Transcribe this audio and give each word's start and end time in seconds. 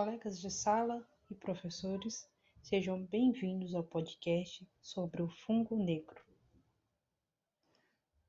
Colegas 0.00 0.40
de 0.40 0.48
sala 0.48 1.04
e 1.28 1.34
professores, 1.34 2.24
sejam 2.62 3.04
bem-vindos 3.06 3.74
ao 3.74 3.82
podcast 3.82 4.64
sobre 4.80 5.22
o 5.22 5.28
fungo 5.28 5.74
negro. 5.74 6.22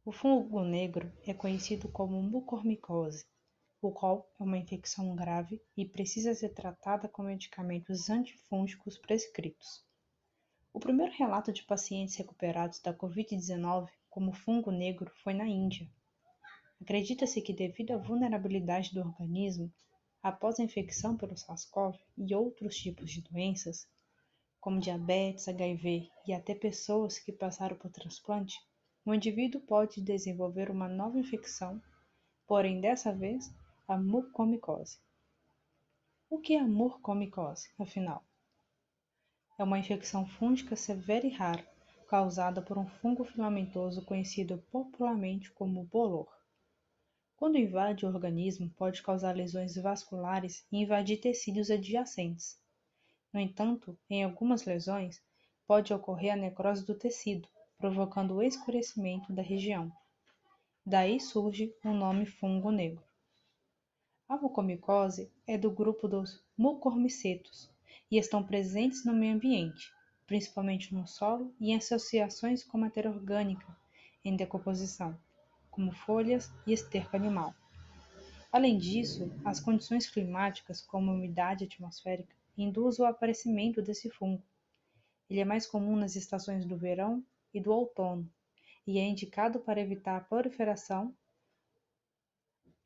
O 0.04 0.12
fungo 0.12 0.63
negro 0.63 1.13
é 1.28 1.32
conhecido 1.32 1.88
como 1.88 2.24
mucormicose, 2.24 3.24
o 3.84 3.92
qual 3.92 4.28
é 4.39 4.43
uma 4.43 4.57
infecção 4.57 5.16
grave 5.16 5.61
e 5.78 5.86
precisa 5.86 6.34
ser 6.34 6.55
tratada 6.55 7.07
com 7.07 7.21
medicamentos 7.21 8.10
antifúngicos 8.10 8.97
prescritos. 8.97 9.86
O 10.74 10.79
primeiro 10.79 11.14
relato 11.14 11.54
de 11.54 11.61
pacientes 11.61 12.15
recuperados 12.15 12.79
da 12.79 12.96
Covid-19 12.96 13.89
como 14.10 14.33
fungo 14.33 14.71
negro 14.71 15.11
foi 15.24 15.36
na 15.36 15.46
Índia. 15.46 15.88
Acredita-se 16.82 17.39
que, 17.43 17.54
devido 17.54 17.92
à 17.92 17.97
vulnerabilidade 17.97 18.92
do 18.92 19.01
organismo, 19.01 19.71
após 20.21 20.59
a 20.59 20.64
infecção 20.64 21.15
pelo 21.15 21.37
SARS-CoV 21.37 21.97
e 22.18 22.36
outros 22.36 22.75
tipos 22.75 23.10
de 23.11 23.21
doenças, 23.21 23.87
como 24.60 24.79
diabetes, 24.79 25.47
HIV 25.47 26.10
e 26.27 26.33
até 26.33 26.54
pessoas 26.54 27.18
que 27.18 27.32
passaram 27.32 27.77
por 27.77 27.89
transplante, 27.89 28.57
o 29.05 29.13
indivíduo 29.13 29.61
pode 29.61 30.01
desenvolver 30.01 30.69
uma 30.69 30.87
nova 30.87 31.18
infecção, 31.18 31.82
porém 32.45 32.81
dessa 32.81 33.13
vez 33.13 33.50
a 33.88 33.97
mucormicose. 33.97 35.00
O 36.30 36.38
que 36.38 36.53
é 36.53 36.59
a 36.59 36.67
mucormicose, 36.67 37.69
afinal? 37.80 38.23
É 39.58 39.63
uma 39.63 39.80
infecção 39.80 40.27
fúngica 40.27 40.75
severa 40.75 41.25
e 41.25 41.31
rara, 41.31 41.67
causada 42.08 42.61
por 42.61 42.77
um 42.77 42.88
fungo 42.88 43.23
filamentoso 43.23 44.05
conhecido 44.05 44.58
popularmente 44.72 45.52
como 45.52 45.86
bolor. 45.86 46.39
Quando 47.39 47.58
invade 47.58 48.06
o 48.06 48.09
organismo, 48.09 48.70
pode 48.72 49.02
causar 49.02 49.34
lesões 49.34 49.73
vasculares 49.78 50.67
e 50.70 50.80
invadir 50.80 51.22
tecidos 51.22 51.72
adjacentes. 51.72 52.59
No 53.31 53.39
entanto, 53.39 53.97
em 54.09 54.25
algumas 54.25 54.66
lesões, 54.66 55.22
pode 55.66 55.94
ocorrer 55.94 56.33
a 56.33 56.36
necrose 56.36 56.86
do 56.86 56.94
tecido, 56.94 57.47
provocando 57.78 58.36
o 58.36 58.44
escurecimento 58.44 59.31
da 59.31 59.41
região. 59.41 59.89
Daí 60.86 61.17
surge 61.17 61.73
o 61.81 61.94
nome 61.94 62.25
fungo 62.25 62.72
negro. 62.72 63.05
A 64.28 64.35
mucormicose 64.35 65.31
é 65.47 65.58
do 65.58 65.72
grupo 65.72 66.09
dos 66.09 66.44
mucormicetos 66.58 67.72
e 68.11 68.17
estão 68.17 68.44
presentes 68.44 69.06
no 69.06 69.13
meio 69.13 69.35
ambiente, 69.35 69.94
principalmente 70.28 70.94
no 70.94 71.08
solo 71.08 71.56
e 71.58 71.72
em 71.72 71.78
associações 71.78 72.66
com 72.66 72.78
matéria 72.78 73.09
orgânica 73.09 73.66
em 74.25 74.35
decomposição 74.35 75.17
como 75.80 75.94
folhas 75.94 76.52
e 76.67 76.73
esterco 76.73 77.16
animal. 77.16 77.55
Além 78.52 78.77
disso, 78.77 79.31
as 79.45 79.61
condições 79.61 80.09
climáticas, 80.09 80.81
como 80.81 81.09
a 81.09 81.13
umidade 81.13 81.63
atmosférica, 81.63 82.35
induzem 82.58 83.05
o 83.05 83.08
aparecimento 83.08 83.81
desse 83.81 84.09
fungo. 84.09 84.44
Ele 85.30 85.39
é 85.39 85.45
mais 85.45 85.66
comum 85.66 85.95
nas 85.95 86.17
estações 86.17 86.66
do 86.66 86.75
verão 86.75 87.23
e 87.53 87.61
do 87.61 87.72
outono 87.72 88.30
e 88.85 89.00
é 89.00 89.07
indicado 89.07 89.57
para 89.61 89.80
evitar 89.80 90.17
a 90.17 90.19
proliferação, 90.19 91.16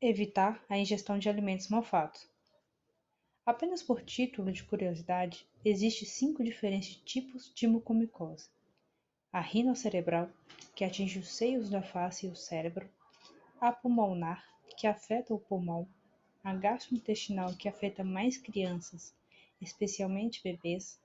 evitar 0.00 0.64
a 0.68 0.78
ingestão 0.78 1.18
de 1.18 1.28
alimentos 1.28 1.66
malfatos. 1.66 2.30
Apenas 3.44 3.82
por 3.82 4.02
título 4.02 4.52
de 4.52 4.62
curiosidade, 4.62 5.48
existem 5.64 6.06
cinco 6.06 6.44
diferentes 6.44 6.94
tipos 7.04 7.52
de 7.52 7.66
mucormicose 7.66 8.48
a 9.34 9.40
rinocerebral, 9.40 10.30
que 10.76 10.84
atinge 10.84 11.18
os 11.18 11.34
seios 11.34 11.68
da 11.68 11.82
face 11.82 12.24
e 12.24 12.28
o 12.28 12.36
cérebro, 12.36 12.88
a 13.60 13.72
pulmonar, 13.72 14.44
que 14.78 14.86
afeta 14.86 15.34
o 15.34 15.40
pulmão, 15.40 15.88
a 16.44 16.54
gastrointestinal, 16.54 17.52
que 17.56 17.68
afeta 17.68 18.04
mais 18.04 18.38
crianças, 18.38 19.12
especialmente 19.60 20.40
bebês, 20.40 21.00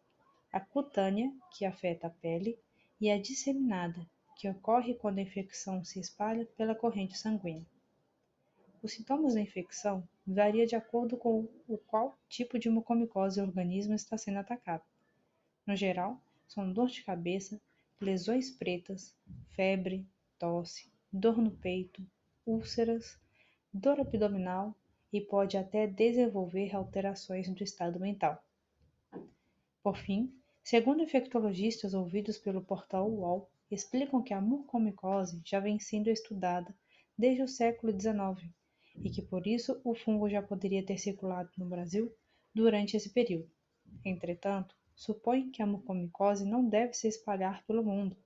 a 0.54 0.60
cutânea, 0.60 1.34
que 1.50 1.66
afeta 1.66 2.06
a 2.06 2.12
pele, 2.12 2.56
e 3.02 3.10
a 3.10 3.20
disseminada, 3.20 4.08
que 4.36 4.48
ocorre 4.48 4.94
quando 4.94 5.18
a 5.18 5.24
infecção 5.24 5.84
se 5.84 6.00
espalha 6.00 6.46
pela 6.56 6.76
corrente 6.76 7.18
sanguínea. 7.18 7.66
Os 8.84 8.94
sintomas 8.94 9.34
da 9.34 9.42
infecção 9.42 10.08
variam 10.28 10.68
de 10.68 10.76
acordo 10.76 11.18
com 11.18 11.50
o 11.68 11.80
qual 11.80 12.16
tipo 12.30 12.60
de 12.60 12.70
mucormicose 12.70 13.42
o 13.42 13.44
organismo 13.44 13.96
está 13.96 14.20
sendo 14.20 14.38
atacado. 14.38 14.84
No 15.66 15.76
geral, 15.76 16.22
são 16.48 16.72
dor 16.72 16.90
de 16.90 17.04
cabeça, 17.04 17.60
lesões 18.02 18.50
pretas, 18.50 19.14
febre, 19.56 20.08
tosse, 20.38 20.90
dor 21.12 21.38
no 21.38 21.52
peito, 21.52 22.02
úlceras, 22.46 23.20
dor 23.74 24.00
abdominal 24.00 24.74
e 25.12 25.20
pode 25.20 25.58
até 25.58 25.86
desenvolver 25.86 26.76
alterações 26.76 27.50
do 27.50 27.64
estado 27.64 28.00
mental. 28.00 28.42
Por 29.84 29.98
fim, 29.98 30.34
segundo 30.64 31.04
infectologistas 31.04 31.94
ouvidos 31.94 32.38
pelo 32.38 32.62
portal 32.62 33.10
UOL, 33.10 33.50
explicam 33.70 34.22
que 34.24 34.34
a 34.34 34.42
mucormicose 34.42 35.42
já 35.44 35.60
vem 35.60 35.80
sendo 35.80 36.10
estudada 36.10 36.74
desde 37.18 37.44
o 37.44 37.48
século 37.48 37.92
XIX 37.92 38.50
e 39.04 39.10
que 39.10 39.22
por 39.22 39.46
isso 39.46 39.80
o 39.84 39.94
fungo 39.94 40.30
já 40.30 40.42
poderia 40.42 40.86
ter 40.86 40.98
circulado 40.98 41.50
no 41.58 41.66
Brasil 41.66 42.14
durante 42.54 42.96
esse 42.96 43.10
período. 43.10 43.50
Entretanto, 44.06 44.76
supõe 45.00 45.50
que 45.50 45.64
a 45.64 45.66
mucormicose 45.66 46.46
não 46.46 46.68
deve 46.68 46.94
se 46.94 47.08
espalhar 47.08 47.64
pelo 47.66 47.82
mundo, 47.82 48.18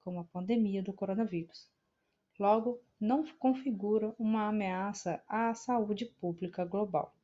como 0.00 0.20
a 0.20 0.24
pandemia 0.24 0.82
do 0.82 0.90
coronavírus. 0.90 1.68
Logo, 2.40 2.80
não 2.98 3.26
configura 3.38 4.14
uma 4.18 4.48
ameaça 4.48 5.22
à 5.28 5.52
saúde 5.52 6.06
pública 6.06 6.64
global. 6.64 7.14